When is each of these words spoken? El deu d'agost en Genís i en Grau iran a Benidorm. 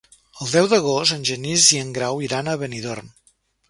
El 0.45 0.49
deu 0.53 0.69
d'agost 0.71 1.15
en 1.17 1.27
Genís 1.31 1.69
i 1.77 1.85
en 1.85 1.95
Grau 2.01 2.27
iran 2.31 2.53
a 2.57 2.61
Benidorm. 2.67 3.19